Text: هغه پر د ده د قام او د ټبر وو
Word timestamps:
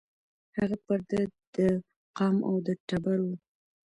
هغه 0.57 0.77
پر 0.85 0.99
د 1.09 1.11
ده 1.13 1.23
د 1.55 1.57
قام 2.17 2.37
او 2.49 2.55
د 2.65 2.67
ټبر 2.87 3.17
وو 3.25 3.35